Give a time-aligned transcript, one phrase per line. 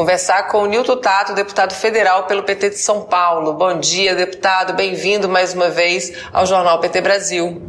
[0.00, 3.52] conversar com o Nilton Tato, deputado federal pelo PT de São Paulo.
[3.52, 4.72] Bom dia, deputado.
[4.72, 7.60] Bem-vindo mais uma vez ao Jornal PT Brasil.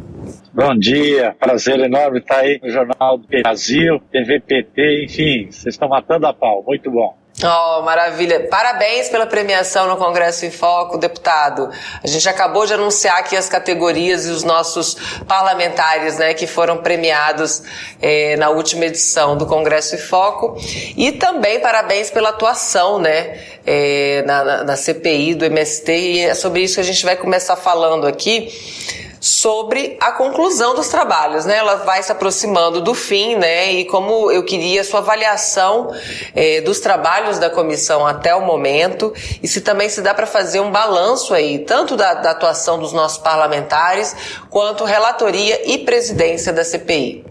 [0.50, 5.88] Bom dia, prazer enorme estar aí no Jornal do Brasil, TV PT, enfim, vocês estão
[5.88, 7.21] matando a pau, muito bom.
[7.40, 8.46] Oh, maravilha.
[8.48, 11.70] Parabéns pela premiação no Congresso em Foco, deputado.
[12.02, 14.96] A gente acabou de anunciar aqui as categorias e os nossos
[15.26, 17.62] parlamentares, né, que foram premiados
[18.00, 20.56] eh, na última edição do Congresso em Foco.
[20.96, 25.92] E também parabéns pela atuação, né, eh, na, na, na CPI do MST.
[25.92, 28.52] E é sobre isso que a gente vai começar falando aqui
[29.22, 31.58] sobre a conclusão dos trabalhos, né?
[31.58, 33.72] Ela vai se aproximando do fim, né?
[33.72, 35.94] E como eu queria sua avaliação
[36.34, 40.58] eh, dos trabalhos da comissão até o momento e se também se dá para fazer
[40.58, 46.64] um balanço aí, tanto da, da atuação dos nossos parlamentares quanto relatoria e presidência da
[46.64, 47.24] CPI.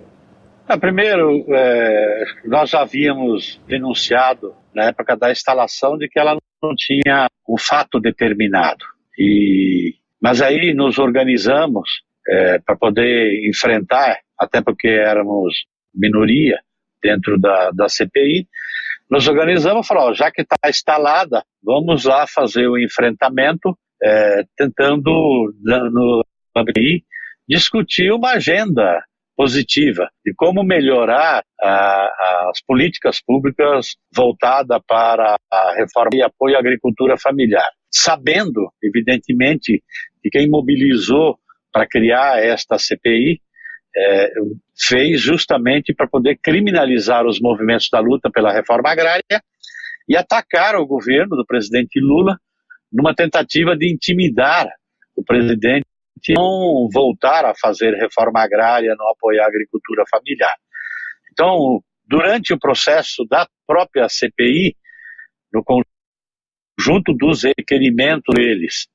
[0.70, 6.74] Ah, primeiro, é, nós já havíamos denunciado na época da instalação de que ela não
[6.74, 8.86] tinha um fato determinado.
[9.20, 11.90] E mas aí nos organizamos
[12.28, 16.60] é, para poder enfrentar, até porque éramos minoria
[17.02, 18.48] dentro da, da CPI,
[19.10, 25.54] nos organizamos e falamos, já que está instalada, vamos lá fazer o enfrentamento, é, tentando
[25.64, 26.24] no
[26.56, 27.04] CPI
[27.48, 29.04] discutir uma agenda
[29.36, 37.18] positiva de como melhorar as políticas públicas voltadas para a reforma e apoio à agricultura
[37.18, 37.70] familiar.
[37.90, 39.84] Sabendo, evidentemente,
[40.22, 41.38] que quem mobilizou
[41.72, 43.42] para criar esta CPI
[43.96, 44.32] é,
[44.88, 49.42] fez justamente para poder criminalizar os movimentos da luta pela reforma agrária
[50.08, 52.38] e atacar o governo do presidente Lula
[52.92, 54.68] numa tentativa de intimidar
[55.16, 55.86] o presidente
[56.30, 60.56] não voltar a fazer reforma agrária, não apoiar a agricultura familiar.
[61.32, 64.76] Então, durante o processo da própria CPI,
[65.54, 68.88] no conjunto dos requerimentos deles,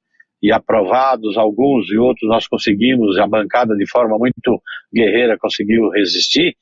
[0.42, 4.62] e aprovados alguns e outros nós conseguimos, a bancada de forma muito
[4.94, 6.54] guerreira conseguiu resistir,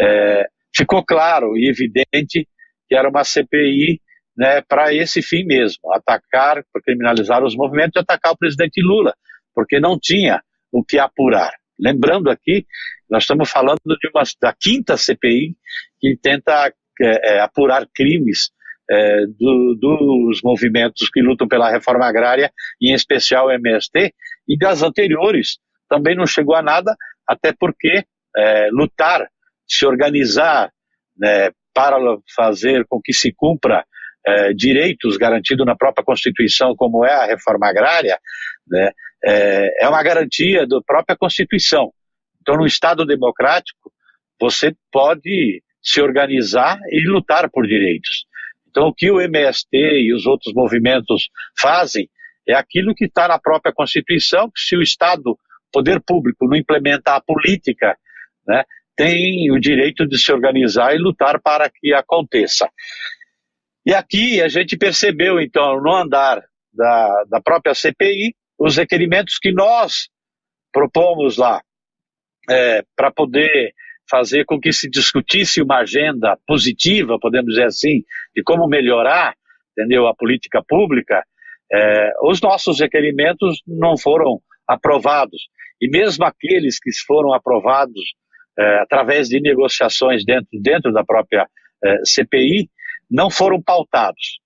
[0.00, 2.48] é, ficou claro e evidente
[2.88, 4.00] que era uma CPI
[4.36, 9.12] né, para esse fim mesmo, atacar, criminalizar os movimentos e atacar o presidente Lula,
[9.58, 11.50] porque não tinha o que apurar.
[11.76, 12.64] Lembrando aqui,
[13.10, 15.56] nós estamos falando de uma, da quinta CPI
[15.98, 18.52] que tenta é, é, apurar crimes
[18.88, 24.14] é, do, dos movimentos que lutam pela reforma agrária, em especial o MST,
[24.46, 25.58] e das anteriores
[25.88, 26.94] também não chegou a nada,
[27.26, 28.04] até porque
[28.36, 29.28] é, lutar,
[29.66, 30.70] se organizar
[31.16, 31.96] né, para
[32.32, 33.84] fazer com que se cumpra
[34.24, 38.20] é, direitos garantidos na própria Constituição, como é a reforma agrária,
[38.68, 38.92] né,
[39.24, 41.92] é, é uma garantia da própria Constituição.
[42.40, 43.92] Então, no Estado democrático,
[44.40, 48.26] você pode se organizar e lutar por direitos.
[48.68, 52.08] Então, o que o MST e os outros movimentos fazem
[52.46, 55.38] é aquilo que está na própria Constituição, que se o Estado,
[55.72, 57.96] poder público, não implementar a política,
[58.46, 58.64] né,
[58.96, 62.68] tem o direito de se organizar e lutar para que aconteça.
[63.84, 66.42] E aqui a gente percebeu, então, no andar
[66.72, 70.08] da, da própria CPI, os requerimentos que nós
[70.72, 71.60] propomos lá
[72.50, 73.72] é, para poder
[74.10, 78.02] fazer com que se discutisse uma agenda positiva, podemos dizer assim,
[78.34, 79.34] de como melhorar,
[79.72, 81.22] entendeu, a política pública,
[81.70, 85.48] é, os nossos requerimentos não foram aprovados.
[85.80, 88.00] E mesmo aqueles que foram aprovados
[88.58, 91.46] é, através de negociações dentro, dentro da própria
[91.84, 92.68] é, CPI,
[93.10, 94.40] não foram pautados.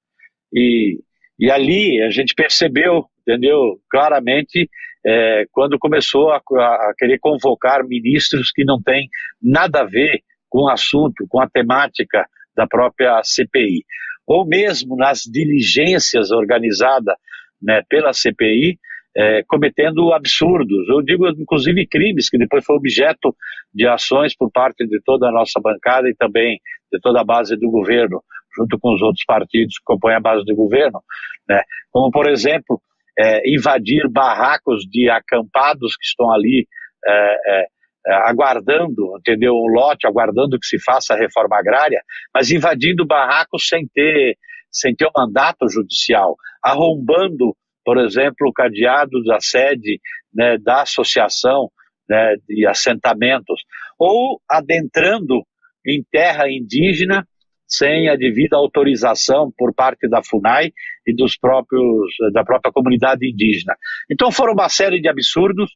[0.52, 0.98] E,
[1.38, 4.68] e ali a gente percebeu, entendeu, claramente
[5.04, 9.08] é, quando começou a, a, querer convocar ministros que não têm
[9.42, 13.84] nada a ver com o assunto, com a temática da própria CPI.
[14.26, 17.16] Ou mesmo nas diligências organizadas
[17.60, 18.78] né, pela CPI,
[19.14, 23.34] é, cometendo absurdos, eu digo inclusive crimes, que depois foi objeto
[23.74, 26.60] de ações por parte de toda a nossa bancada e também
[26.90, 28.22] de toda a base do governo,
[28.56, 31.02] junto com os outros partidos que compõem a base do governo,
[31.48, 31.62] né?
[31.90, 32.80] como por exemplo
[33.18, 36.66] é, invadir barracos de acampados que estão ali
[37.04, 37.66] é, é,
[38.06, 42.02] é, aguardando, entendeu, um lote, aguardando que se faça a reforma agrária,
[42.34, 44.36] mas invadindo barracos sem ter,
[44.70, 47.54] sem ter um mandato judicial, arrombando,
[47.84, 50.00] por exemplo, o cadeado da sede
[50.34, 51.70] né, da associação
[52.08, 53.62] né, de assentamentos,
[53.98, 55.42] ou adentrando
[55.86, 57.26] em terra indígena
[57.72, 60.72] sem a devida autorização por parte da FUNAI
[61.06, 63.74] e dos próprios, da própria comunidade indígena.
[64.10, 65.70] Então foram uma série de absurdos,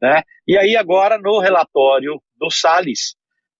[0.00, 0.22] né?
[0.48, 3.14] E aí agora no relatório do Salles,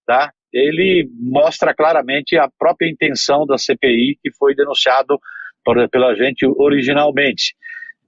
[0.07, 0.33] tá?
[0.53, 5.19] ele mostra claramente a própria intenção da CPI que foi denunciado
[5.65, 7.55] por, pela gente originalmente.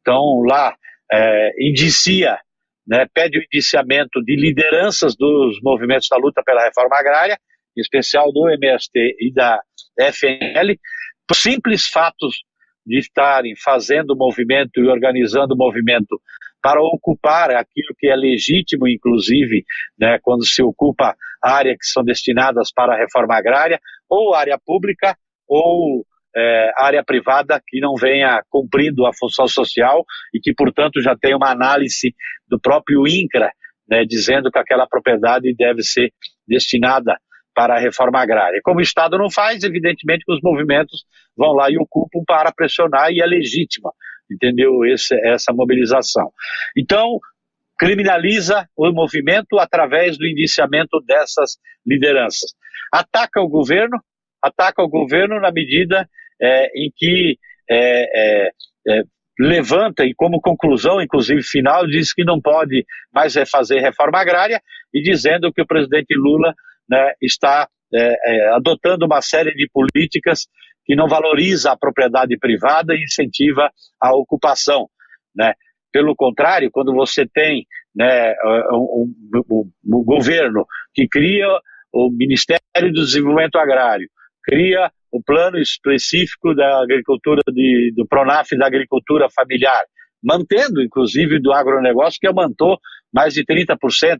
[0.00, 0.76] Então, lá,
[1.10, 2.38] é, indicia,
[2.86, 7.38] né, pede o indiciamento de lideranças dos movimentos da luta pela reforma agrária,
[7.76, 9.58] em especial do MST e da
[9.98, 10.78] FNL,
[11.26, 12.44] por simples fatos
[12.86, 16.20] de estarem fazendo movimento e organizando movimento
[16.62, 19.64] para ocupar aquilo que é legítimo, inclusive,
[19.98, 25.16] né, quando se ocupa áreas que são destinadas para a reforma agrária, ou área pública,
[25.46, 31.14] ou é, área privada que não venha cumprindo a função social e que, portanto, já
[31.14, 32.14] tem uma análise
[32.48, 33.52] do próprio INCRA,
[33.88, 36.12] né, dizendo que aquela propriedade deve ser
[36.48, 37.18] destinada
[37.54, 38.60] para a reforma agrária.
[38.62, 41.04] Como o Estado não faz, evidentemente que os movimentos
[41.36, 43.92] vão lá e ocupam para pressionar e é legítima,
[44.30, 44.84] entendeu?
[44.84, 46.30] Esse, essa mobilização.
[46.76, 47.18] Então,
[47.78, 51.56] criminaliza o movimento através do indiciamento dessas
[51.86, 52.52] lideranças.
[52.92, 53.98] Ataca o governo,
[54.42, 56.08] ataca o governo na medida
[56.40, 57.38] é, em que
[57.70, 58.50] é, é,
[58.88, 59.02] é
[59.38, 64.62] levanta e como conclusão, inclusive final, diz que não pode mais fazer reforma agrária
[64.92, 66.54] e dizendo que o presidente Lula
[66.88, 70.46] né, está é, é, adotando uma série de políticas
[70.84, 73.70] que não valoriza a propriedade privada e incentiva
[74.00, 74.88] a ocupação.
[75.34, 75.54] Né?
[75.92, 78.34] Pelo contrário, quando você tem né,
[78.72, 81.46] um, um, um, um governo que cria
[81.92, 84.08] o Ministério do Desenvolvimento Agrário,
[84.42, 89.84] cria o plano específico da agricultura, de, do PRONAF da agricultura familiar,
[90.22, 92.78] mantendo, inclusive, do agronegócio, que aumentou
[93.12, 93.76] mais de 30%,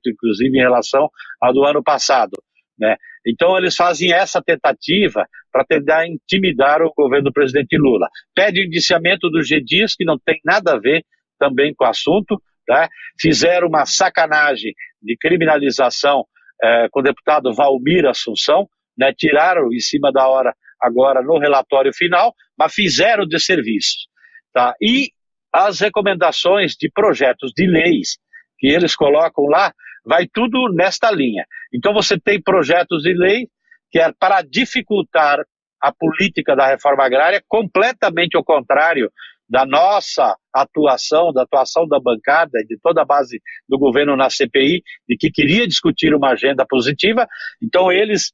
[0.07, 1.09] inclusive, em relação
[1.41, 2.31] ao do ano passado.
[2.79, 2.97] Né?
[3.27, 8.09] Então eles fazem essa tentativa para tentar intimidar o governo do presidente Lula.
[8.35, 11.05] Pede indiciamento do G Dias, que não tem nada a ver
[11.39, 12.41] também com o assunto.
[12.67, 12.89] Tá?
[13.21, 16.25] Fizeram uma sacanagem de criminalização
[16.63, 18.67] eh, com o deputado Valmir Assunção,
[18.97, 19.13] né?
[19.17, 24.09] tiraram em cima da hora agora no relatório final, mas fizeram de serviço.
[24.53, 24.75] Tá?
[24.81, 25.11] E
[25.53, 28.17] as recomendações de projetos de leis
[28.59, 29.73] que eles colocam lá
[30.05, 31.45] vai tudo nesta linha.
[31.73, 33.49] Então você tem projetos de lei
[33.91, 35.39] que é para dificultar
[35.81, 39.11] a política da reforma agrária, completamente ao contrário
[39.49, 44.31] da nossa atuação, da atuação da bancada e de toda a base do governo na
[44.31, 47.29] CPI, de que queria discutir uma agenda positiva.
[47.63, 48.33] Então eles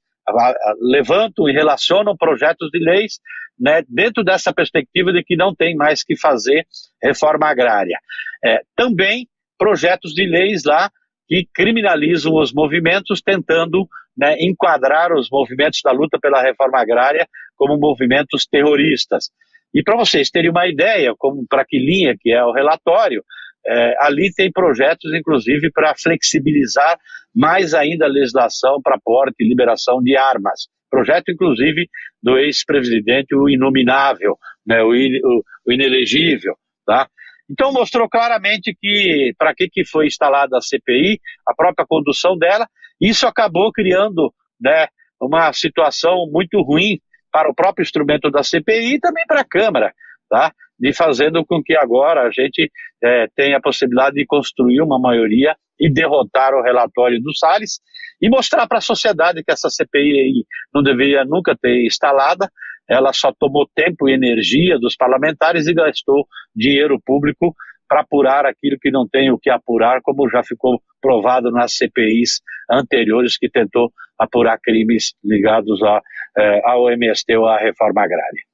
[0.80, 3.18] levantam e relacionam projetos de leis
[3.58, 6.64] né, dentro dessa perspectiva de que não tem mais que fazer
[7.02, 7.98] reforma agrária.
[8.44, 9.26] É, também
[9.58, 10.90] projetos de leis lá
[11.30, 13.86] que criminalizam os movimentos, tentando
[14.18, 17.24] né, enquadrar os movimentos da luta pela reforma agrária
[17.54, 19.30] como movimentos terroristas.
[19.72, 23.22] E para vocês terem uma ideia, como para que linha que é o relatório,
[23.64, 26.98] é, ali tem projetos, inclusive, para flexibilizar
[27.32, 30.66] mais ainda a legislação para porte e liberação de armas.
[30.90, 31.88] Projeto, inclusive,
[32.20, 34.36] do ex-presidente, o inominável,
[34.66, 36.56] né, o, o, o inelegível.
[36.84, 37.06] Tá?
[37.50, 42.66] Então mostrou claramente que para que, que foi instalada a CPI, a própria condução dela,
[43.00, 44.86] isso acabou criando né,
[45.20, 47.00] uma situação muito ruim
[47.32, 49.92] para o próprio instrumento da CPI e também para a Câmara,
[50.28, 50.52] tá?
[50.78, 52.70] de fazendo com que agora a gente
[53.02, 57.80] é, tenha a possibilidade de construir uma maioria e derrotar o relatório do Salles
[58.20, 62.50] e mostrar para a sociedade que essa CPI não deveria nunca ter instalada,
[62.90, 67.54] ela só tomou tempo e energia dos parlamentares e gastou dinheiro público
[67.88, 72.40] para apurar aquilo que não tem o que apurar, como já ficou provado nas CPIs
[72.70, 76.00] anteriores que tentou apurar crimes ligados a,
[76.38, 78.49] eh, ao MST ou à reforma agrária.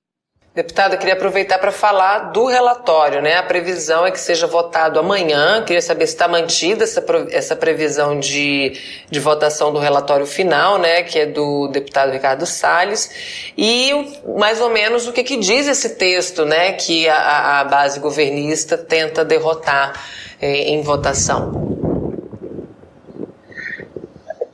[0.57, 3.37] Deputado, eu queria aproveitar para falar do relatório, né?
[3.37, 5.63] A previsão é que seja votado amanhã.
[5.63, 8.73] Queria saber se está mantida essa, essa previsão de,
[9.11, 11.03] de votação do relatório final, né?
[11.03, 13.53] Que é do deputado Ricardo Salles.
[13.55, 13.93] E
[14.39, 16.73] mais ou menos o que, que diz esse texto, né?
[16.73, 19.93] Que a, a base governista tenta derrotar
[20.41, 21.53] eh, em votação.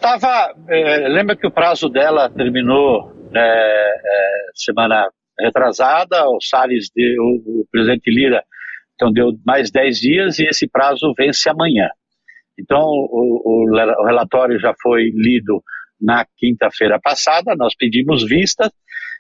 [0.01, 3.93] Tava, é, lembra que o prazo dela terminou é,
[4.53, 5.07] semana
[5.39, 8.43] retrasada, o Salles, deu, o presidente Lira,
[8.95, 11.89] então deu mais 10 dias e esse prazo vence amanhã.
[12.59, 15.63] Então, o, o, o relatório já foi lido
[16.01, 18.71] na quinta-feira passada, nós pedimos vista,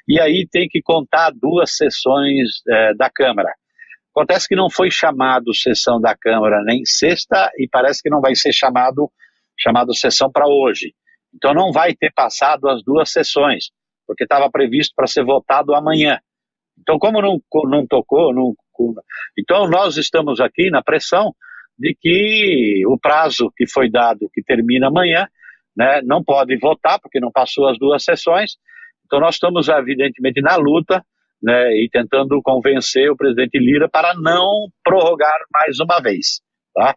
[0.07, 3.52] e aí tem que contar duas sessões é, da Câmara.
[4.14, 8.35] Acontece que não foi chamado sessão da Câmara nem sexta, e parece que não vai
[8.35, 9.11] ser chamado,
[9.59, 10.92] chamado sessão para hoje.
[11.35, 13.71] Então não vai ter passado as duas sessões
[14.12, 16.19] porque estava previsto para ser votado amanhã.
[16.78, 18.54] Então, como não, não tocou, não,
[19.38, 21.35] então nós estamos aqui na pressão
[21.78, 25.26] de que o prazo que foi dado, que termina amanhã,
[25.76, 28.52] né, não pode votar porque não passou as duas sessões.
[29.07, 31.04] Então nós estamos evidentemente na luta
[31.42, 36.40] né, e tentando convencer o presidente Lira para não prorrogar mais uma vez.
[36.75, 36.95] Tá?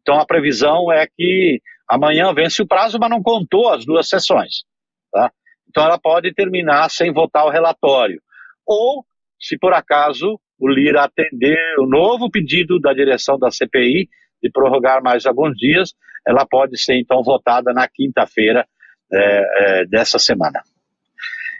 [0.00, 4.64] Então a previsão é que amanhã vence o prazo, mas não contou as duas sessões.
[5.12, 5.30] Tá?
[5.68, 8.20] Então ela pode terminar sem votar o relatório.
[8.66, 9.04] Ou,
[9.40, 14.08] se por acaso o Lira atender o novo pedido da direção da CPI
[14.42, 15.92] de prorrogar mais alguns dias,
[16.26, 18.66] ela pode ser então votada na quinta-feira
[19.12, 20.62] é, é, dessa semana.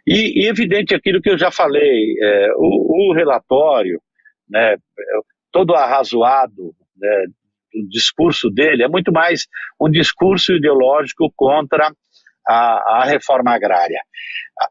[0.07, 4.01] E, e, evidente aquilo que eu já falei, é, o, o, relatório,
[4.49, 4.77] né,
[5.51, 7.27] todo arrazoado, né,
[7.75, 9.47] o discurso dele é muito mais
[9.81, 11.91] um discurso ideológico contra
[12.47, 14.01] a, reforma agrária.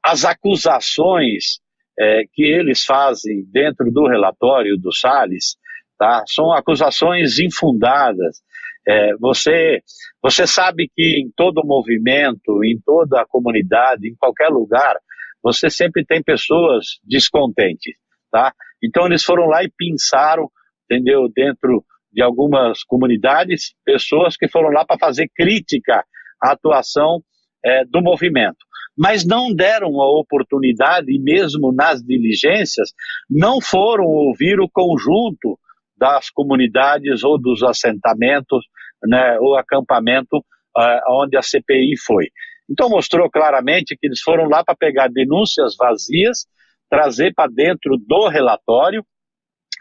[0.04, 1.60] As acusações
[1.98, 5.56] é, que eles fazem dentro do relatório do Salles
[5.98, 8.42] tá, são acusações infundadas.
[8.88, 9.82] É, você,
[10.22, 14.96] você sabe que em todo movimento, em toda a comunidade, em qualquer lugar,
[15.42, 17.96] você sempre tem pessoas descontentes,
[18.32, 18.54] tá?
[18.82, 20.50] Então eles foram lá e pinçaram,
[20.86, 26.06] entendeu, dentro de algumas comunidades, pessoas que foram lá para fazer crítica
[26.42, 27.24] à atuação
[27.64, 28.58] é, do movimento.
[28.98, 32.90] Mas não deram a oportunidade, e mesmo nas diligências,
[33.30, 35.58] não foram ouvir o conjunto
[35.98, 38.66] das comunidades ou dos assentamentos,
[39.04, 42.28] né, ou acampamento uh, onde a CPI foi.
[42.70, 46.46] Então mostrou claramente que eles foram lá para pegar denúncias vazias,
[46.90, 49.04] trazer para dentro do relatório,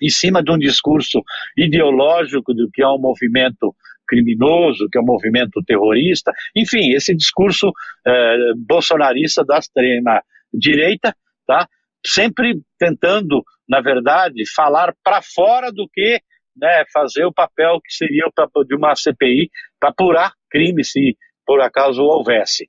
[0.00, 1.22] em cima de um discurso
[1.56, 3.74] ideológico do que é um movimento
[4.12, 7.72] criminoso, que é um movimento terrorista, enfim, esse discurso
[8.06, 11.16] eh, bolsonarista da extrema direita,
[11.46, 11.66] tá?
[12.04, 16.20] sempre tentando, na verdade, falar para fora do que
[16.54, 18.24] né, fazer o papel que seria
[18.66, 19.48] de uma CPI
[19.80, 21.16] para apurar crime, se
[21.46, 22.68] por acaso houvesse.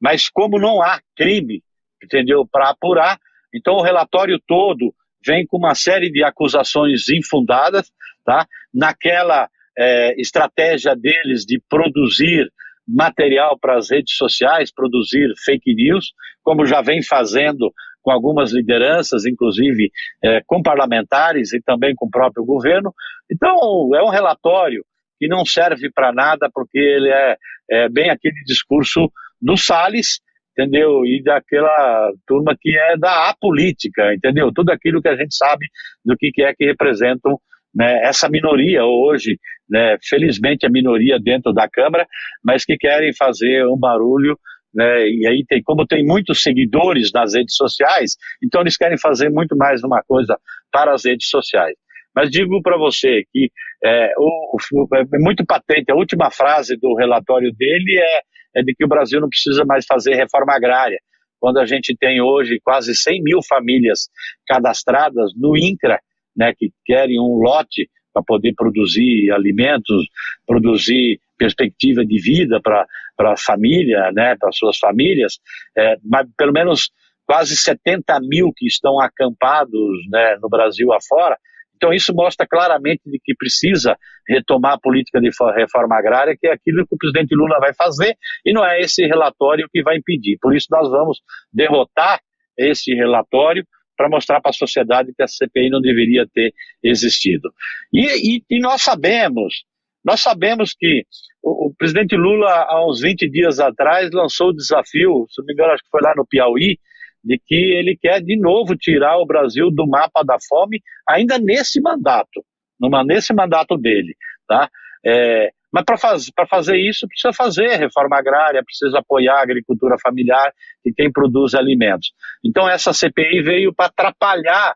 [0.00, 1.62] Mas como não há crime,
[2.02, 3.18] entendeu, para apurar,
[3.54, 4.94] então o relatório todo
[5.26, 7.90] vem com uma série de acusações infundadas,
[8.24, 8.46] tá?
[8.72, 12.50] Naquela é, estratégia deles de produzir
[12.86, 19.26] material para as redes sociais, produzir fake news, como já vem fazendo com algumas lideranças,
[19.26, 19.90] inclusive
[20.24, 22.92] é, com parlamentares e também com o próprio governo.
[23.30, 23.54] Então,
[23.94, 24.82] é um relatório
[25.18, 27.36] que não serve para nada, porque ele é,
[27.70, 30.20] é, bem aquele discurso do Salles,
[30.52, 31.04] entendeu?
[31.04, 34.50] E daquela turma que é da apolítica, entendeu?
[34.54, 35.66] Tudo aquilo que a gente sabe
[36.04, 37.38] do que, que é que representam
[37.78, 39.38] né, essa minoria hoje,
[39.70, 42.04] né, felizmente a minoria dentro da Câmara,
[42.44, 44.36] mas que querem fazer um barulho
[44.74, 49.30] né, e aí tem, como tem muitos seguidores nas redes sociais, então eles querem fazer
[49.30, 50.36] muito mais uma coisa
[50.72, 51.74] para as redes sociais.
[52.14, 53.48] Mas digo para você que
[53.84, 58.20] é, o, o, é muito patente, a última frase do relatório dele é,
[58.60, 60.98] é de que o Brasil não precisa mais fazer reforma agrária.
[61.38, 64.08] Quando a gente tem hoje quase 100 mil famílias
[64.48, 66.00] cadastradas no INCRA,
[66.38, 70.06] né, que querem um lote para poder produzir alimentos,
[70.46, 72.86] produzir perspectiva de vida para
[73.18, 75.38] a família, né, para suas famílias,
[75.76, 76.90] é, mas pelo menos
[77.26, 81.36] quase 70 mil que estão acampados né, no Brasil afora.
[81.76, 86.52] Então isso mostra claramente de que precisa retomar a política de reforma agrária, que é
[86.52, 90.38] aquilo que o presidente Lula vai fazer, e não é esse relatório que vai impedir.
[90.40, 91.20] Por isso nós vamos
[91.52, 92.18] derrotar
[92.56, 93.64] esse relatório
[93.98, 97.52] para mostrar para a sociedade que a CPI não deveria ter existido.
[97.92, 99.64] E, e, e nós sabemos,
[100.04, 101.04] nós sabemos que
[101.42, 105.52] o, o, presidente Lula, há uns 20 dias atrás, lançou o desafio, se não me
[105.52, 106.78] engano, acho que foi lá no Piauí,
[107.24, 111.80] de que ele quer de novo tirar o Brasil do mapa da fome, ainda nesse
[111.80, 112.44] mandato,
[112.80, 114.14] numa, nesse mandato dele.
[114.46, 114.70] Tá?
[115.04, 120.52] É, mas para faz, fazer isso, precisa fazer reforma agrária, precisa apoiar a agricultura familiar
[120.84, 122.12] e quem produz alimentos.
[122.44, 124.74] Então, essa CPI veio para atrapalhar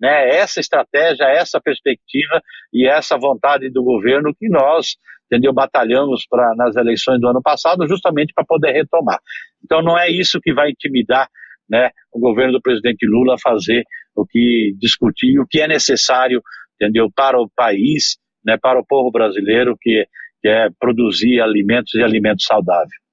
[0.00, 4.96] né, essa estratégia, essa perspectiva e essa vontade do governo que nós
[5.26, 9.18] entendeu, batalhamos pra, nas eleições do ano passado, justamente para poder retomar.
[9.64, 11.28] Então, não é isso que vai intimidar
[11.68, 13.82] né, o governo do presidente Lula a fazer
[14.14, 16.42] o que discutir, o que é necessário
[16.74, 20.06] entendeu, para o país, né, para o povo brasileiro, que
[20.44, 23.03] que é produzir alimentos e alimentos saudáveis.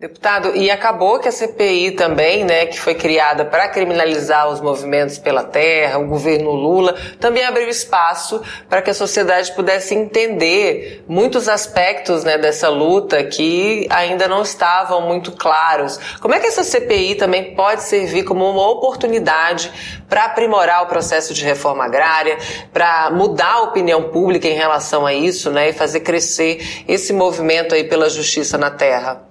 [0.00, 5.18] Deputado, e acabou que a CPI também, né, que foi criada para criminalizar os movimentos
[5.18, 11.50] pela terra, o governo Lula, também abriu espaço para que a sociedade pudesse entender muitos
[11.50, 16.00] aspectos, né, dessa luta que ainda não estavam muito claros.
[16.18, 19.70] Como é que essa CPI também pode servir como uma oportunidade
[20.08, 22.38] para aprimorar o processo de reforma agrária,
[22.72, 27.74] para mudar a opinião pública em relação a isso, né, e fazer crescer esse movimento
[27.74, 29.28] aí pela justiça na terra?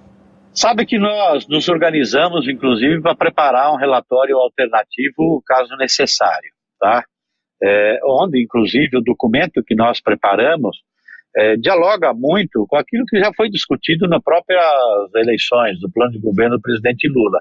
[0.52, 7.04] Sabe que nós nos organizamos, inclusive, para preparar um relatório alternativo, caso necessário, tá?
[7.62, 10.78] É, onde, inclusive, o documento que nós preparamos
[11.36, 14.60] é, dialoga muito com aquilo que já foi discutido nas próprias
[15.14, 17.40] eleições do plano de governo do presidente Lula,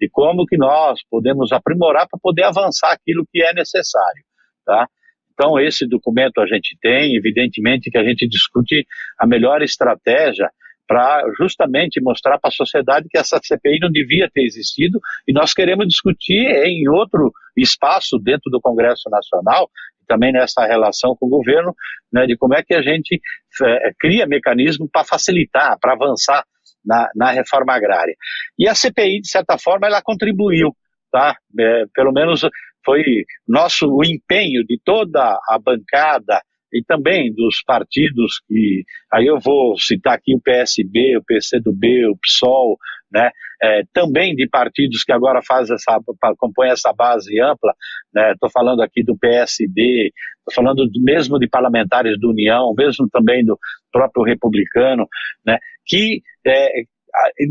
[0.00, 4.24] de como que nós podemos aprimorar para poder avançar aquilo que é necessário,
[4.66, 4.88] tá?
[5.32, 8.84] Então, esse documento a gente tem, evidentemente que a gente discute
[9.16, 10.50] a melhor estratégia
[10.88, 15.52] para justamente mostrar para a sociedade que essa CPI não devia ter existido e nós
[15.52, 19.70] queremos discutir em outro espaço dentro do Congresso Nacional
[20.08, 21.74] também nessa relação com o governo,
[22.10, 23.20] né, de como é que a gente
[23.62, 26.42] é, cria mecanismo para facilitar, para avançar
[26.82, 28.16] na, na, reforma agrária.
[28.58, 30.74] E a CPI, de certa forma, ela contribuiu,
[31.12, 31.36] tá?
[31.60, 32.40] É, pelo menos
[32.82, 33.02] foi
[33.46, 36.40] nosso o empenho de toda a bancada
[36.72, 42.16] e também dos partidos que aí eu vou citar aqui o PSB, o PCdoB, o
[42.16, 42.78] PSOL,
[43.10, 43.30] né?
[43.60, 45.98] É, também de partidos que agora fazem essa,
[46.36, 47.74] compõem essa base ampla,
[48.32, 48.52] estou né?
[48.52, 53.58] falando aqui do PSD, estou falando mesmo de parlamentares do União, mesmo também do
[53.90, 55.08] próprio republicano,
[55.44, 55.58] né?
[55.84, 56.82] que é,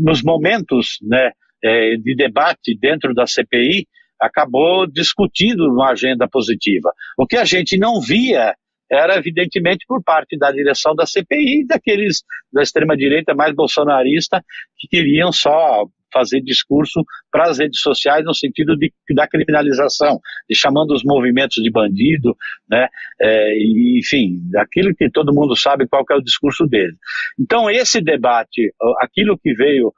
[0.00, 1.32] nos momentos né,
[1.62, 3.86] é, de debate dentro da CPI
[4.20, 6.92] acabou discutindo uma agenda positiva.
[7.16, 8.54] O que a gente não via
[8.90, 14.42] era evidentemente por parte da direção da CPI, daqueles da extrema-direita mais bolsonarista,
[14.78, 20.18] que queriam só fazer discurso para as redes sociais no sentido de, da criminalização,
[20.48, 22.36] de chamando os movimentos de bandido,
[22.68, 22.88] né?
[23.20, 23.52] É,
[23.98, 26.94] enfim, aquilo que todo mundo sabe qual é o discurso dele.
[27.38, 29.92] Então esse debate, aquilo que veio,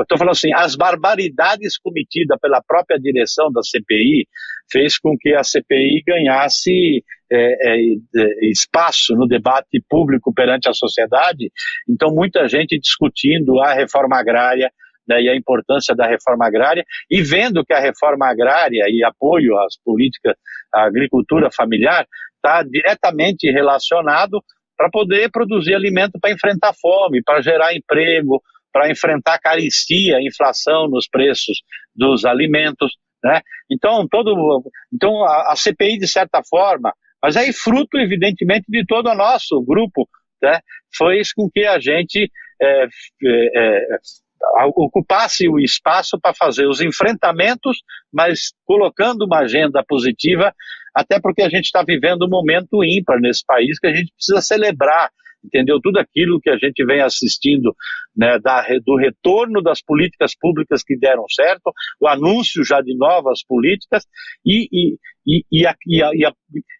[0.00, 4.26] estou falando assim, as barbaridades cometidas pela própria direção da CPI
[4.70, 11.50] fez com que a CPI ganhasse é, é, espaço no debate público perante a sociedade.
[11.88, 14.70] Então, muita gente discutindo a reforma agrária
[15.06, 19.58] né, e a importância da reforma agrária e vendo que a reforma agrária e apoio
[19.58, 20.34] às políticas,
[20.72, 24.42] à agricultura familiar, está diretamente relacionado
[24.76, 31.08] para poder produzir alimento para enfrentar fome, para gerar emprego, para enfrentar caristia, inflação nos
[31.08, 31.62] preços
[31.94, 32.96] dos alimentos.
[33.24, 33.40] Né?
[33.70, 39.08] Então, todo, então a, a CPI, de certa forma, mas aí, fruto, evidentemente, de todo
[39.08, 40.06] o nosso grupo,
[40.42, 40.60] né,
[40.94, 47.78] fez com que a gente é, é, é ocupasse o espaço para fazer os enfrentamentos,
[48.12, 50.52] mas colocando uma agenda positiva,
[50.94, 54.42] até porque a gente está vivendo um momento ímpar nesse país que a gente precisa
[54.42, 55.10] celebrar
[55.44, 55.80] entendeu?
[55.80, 57.74] Tudo aquilo que a gente vem assistindo
[58.16, 63.44] né, da, do retorno das políticas públicas que deram certo, o anúncio já de novas
[63.44, 64.04] políticas
[64.44, 66.32] e, e, e, e, a, e, a, e, a,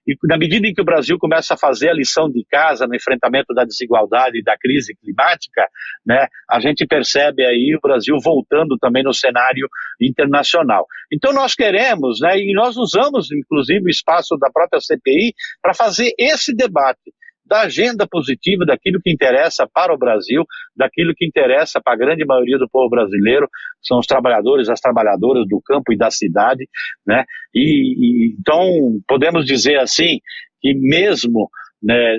[0.06, 2.94] e na medida em que o Brasil começa a fazer a lição de casa no
[2.94, 5.66] enfrentamento da desigualdade e da crise climática,
[6.06, 9.68] né, a gente percebe aí o Brasil voltando também no cenário
[10.00, 10.86] internacional.
[11.12, 16.12] Então nós queremos, né, e nós usamos inclusive o espaço da própria CPI para fazer
[16.18, 17.12] esse debate
[17.46, 22.24] da agenda positiva, daquilo que interessa para o Brasil, daquilo que interessa para a grande
[22.24, 23.48] maioria do povo brasileiro,
[23.82, 26.66] são os trabalhadores, as trabalhadoras do campo e da cidade,
[27.06, 27.24] né?
[27.54, 30.18] E, e então podemos dizer assim
[30.60, 31.50] que mesmo
[31.82, 32.18] né,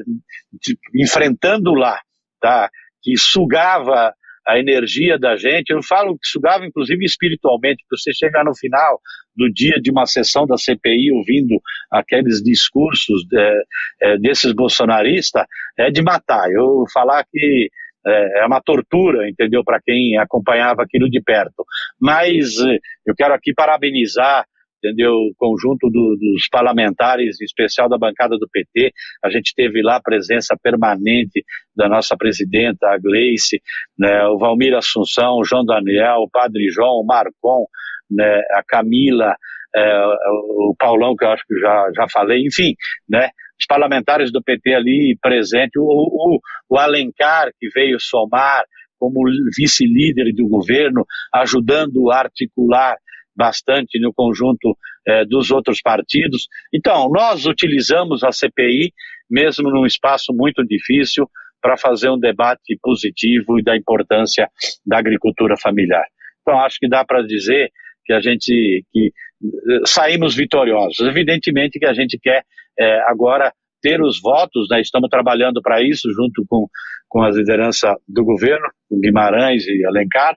[0.95, 1.99] enfrentando lá,
[2.39, 2.69] tá?
[3.01, 4.13] Que sugava
[4.47, 5.71] a energia da gente.
[5.71, 8.99] Eu falo que sugava, inclusive, espiritualmente, porque você chegar no final
[9.36, 11.60] do dia de uma sessão da CPI ouvindo
[11.91, 13.62] aqueles discursos é,
[14.01, 15.45] é, desses bolsonaristas,
[15.77, 16.49] é de matar.
[16.51, 17.69] Eu falar que
[18.05, 21.65] é, é uma tortura, entendeu, para quem acompanhava aquilo de perto.
[21.99, 24.45] Mas é, eu quero aqui parabenizar
[24.86, 25.13] entendeu?
[25.13, 28.91] O conjunto do, dos parlamentares, em especial da bancada do PT.
[29.24, 31.43] A gente teve lá a presença permanente
[31.76, 33.62] da nossa presidenta, a Gleice,
[33.98, 37.65] né, o Valmir Assunção, o João Daniel, o Padre João, o Marcon,
[38.10, 39.36] né, a Camila,
[39.76, 40.06] é,
[40.52, 42.76] o Paulão, que eu acho que já, já falei, enfim,
[43.10, 43.30] né?
[43.60, 48.63] Os parlamentares do PT ali presentes, o, o, o Alencar, que veio somar
[48.98, 49.24] como
[49.58, 52.98] vice-líder do governo, ajudando a articular
[53.36, 56.48] bastante no conjunto eh, dos outros partidos.
[56.74, 58.93] Então, nós utilizamos a CPI,
[59.30, 61.30] mesmo num espaço muito difícil,
[61.62, 64.48] para fazer um debate positivo e da importância
[64.86, 66.06] da agricultura familiar.
[66.41, 67.71] Então, acho que dá para dizer
[68.06, 71.00] que a gente que eh, saímos vitoriosos.
[71.00, 72.43] Evidentemente que a gente quer
[72.80, 74.82] eh, agora ter os votos, né?
[74.82, 76.67] estamos trabalhando para isso junto com,
[77.08, 80.36] com a liderança do governo, Guimarães e Alencar,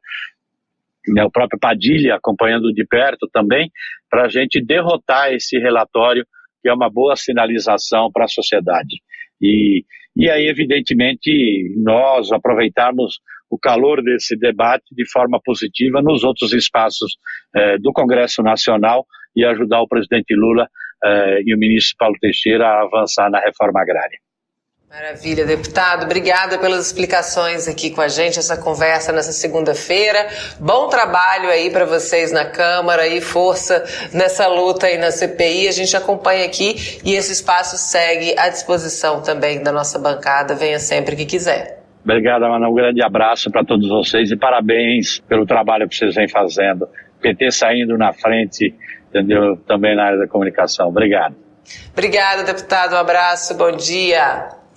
[1.15, 3.71] né, o próprio Padilha acompanhando de perto também,
[4.11, 6.25] para a gente derrotar esse relatório,
[6.63, 8.97] que é uma boa sinalização para a sociedade.
[9.41, 9.85] E,
[10.17, 13.19] e aí, evidentemente, nós aproveitarmos
[13.51, 17.17] o calor desse debate de forma positiva nos outros espaços
[17.55, 20.69] eh, do Congresso Nacional e ajudar o presidente Lula
[21.05, 24.19] eh, e o ministro Paulo Teixeira a avançar na reforma agrária.
[24.91, 26.05] Maravilha, deputado.
[26.05, 30.27] Obrigada pelas explicações aqui com a gente, essa conversa nessa segunda-feira.
[30.59, 35.69] Bom trabalho aí para vocês na Câmara e força nessa luta aí na CPI.
[35.69, 40.55] A gente acompanha aqui e esse espaço segue à disposição também da nossa bancada.
[40.55, 41.83] Venha sempre que quiser.
[42.03, 42.67] Obrigado, Ana.
[42.67, 46.89] Um grande abraço para todos vocês e parabéns pelo trabalho que vocês vêm fazendo.
[47.21, 48.75] PT saindo na frente,
[49.11, 49.55] entendeu?
[49.67, 50.89] Também na área da comunicação.
[50.89, 51.37] Obrigado.
[51.93, 52.95] Obrigada, deputado.
[52.95, 53.55] Um abraço.
[53.55, 54.59] Bom dia.